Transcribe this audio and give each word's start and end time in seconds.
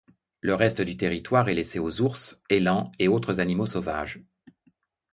Le 0.39 0.55
reste 0.55 0.81
du 0.81 0.97
territoire 0.97 1.47
est 1.47 1.53
laissé 1.53 1.77
aux 1.77 2.01
ours, 2.01 2.39
élans 2.49 2.89
et 2.97 3.07
autres 3.07 3.39
animaux 3.39 3.67
sauvages. 3.67 4.19